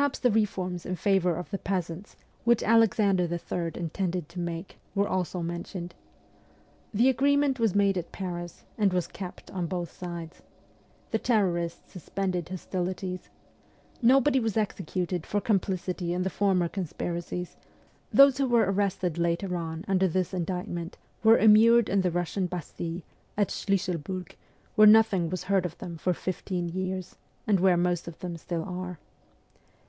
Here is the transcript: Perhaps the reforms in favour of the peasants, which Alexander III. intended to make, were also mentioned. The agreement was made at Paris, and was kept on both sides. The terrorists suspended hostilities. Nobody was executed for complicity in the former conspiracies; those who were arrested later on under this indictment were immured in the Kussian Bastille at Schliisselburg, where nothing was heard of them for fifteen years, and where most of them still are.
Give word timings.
Perhaps 0.00 0.20
the 0.20 0.30
reforms 0.30 0.86
in 0.86 0.96
favour 0.96 1.36
of 1.36 1.50
the 1.50 1.58
peasants, 1.58 2.16
which 2.44 2.62
Alexander 2.62 3.24
III. 3.30 3.72
intended 3.74 4.26
to 4.30 4.40
make, 4.40 4.78
were 4.94 5.06
also 5.06 5.42
mentioned. 5.42 5.94
The 6.94 7.10
agreement 7.10 7.60
was 7.60 7.74
made 7.74 7.98
at 7.98 8.10
Paris, 8.10 8.64
and 8.78 8.90
was 8.90 9.06
kept 9.06 9.50
on 9.50 9.66
both 9.66 9.90
sides. 9.92 10.40
The 11.10 11.18
terrorists 11.18 11.92
suspended 11.92 12.48
hostilities. 12.48 13.28
Nobody 14.00 14.40
was 14.40 14.56
executed 14.56 15.26
for 15.26 15.42
complicity 15.42 16.14
in 16.14 16.22
the 16.22 16.30
former 16.30 16.70
conspiracies; 16.70 17.58
those 18.10 18.38
who 18.38 18.48
were 18.48 18.72
arrested 18.72 19.18
later 19.18 19.54
on 19.58 19.84
under 19.86 20.08
this 20.08 20.32
indictment 20.32 20.96
were 21.22 21.36
immured 21.36 21.90
in 21.90 22.00
the 22.00 22.10
Kussian 22.10 22.48
Bastille 22.48 23.02
at 23.36 23.50
Schliisselburg, 23.50 24.36
where 24.74 24.86
nothing 24.86 25.28
was 25.28 25.42
heard 25.44 25.66
of 25.66 25.76
them 25.76 25.98
for 25.98 26.14
fifteen 26.14 26.70
years, 26.70 27.14
and 27.46 27.60
where 27.60 27.76
most 27.76 28.08
of 28.08 28.18
them 28.20 28.38
still 28.38 28.64
are. 28.64 28.98